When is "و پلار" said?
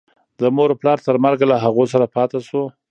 0.71-0.99